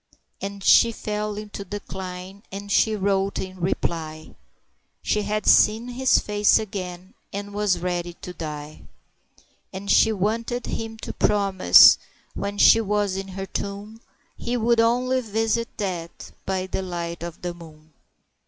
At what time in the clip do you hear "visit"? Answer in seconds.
15.21-15.67